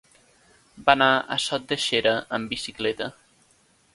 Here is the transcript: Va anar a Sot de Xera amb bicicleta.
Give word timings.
Va 0.87 0.93
anar 0.97 1.09
a 1.35 1.37
Sot 1.43 1.69
de 1.73 1.77
Xera 1.85 2.15
amb 2.39 2.53
bicicleta. 2.55 3.13